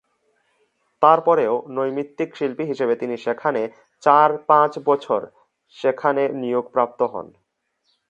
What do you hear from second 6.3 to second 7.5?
নিয়োগ প্রাপ্ত হন।